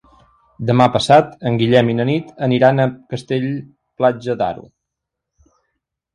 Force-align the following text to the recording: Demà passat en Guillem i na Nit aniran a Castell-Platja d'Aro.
Demà 0.69 0.85
passat 0.95 1.35
en 1.49 1.59
Guillem 1.61 1.91
i 1.93 1.97
na 1.99 2.07
Nit 2.11 2.31
aniran 2.47 2.81
a 2.81 2.89
Castell-Platja 3.13 4.39
d'Aro. 4.43 4.67